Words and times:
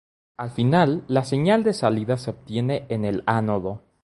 Al 0.37 0.49
final, 0.49 1.03
la 1.09 1.23
señal 1.23 1.63
de 1.63 1.73
salida 1.73 2.17
se 2.17 2.31
obtiene 2.31 2.87
en 2.89 3.05
el 3.05 3.21
ánodo. 3.27 3.83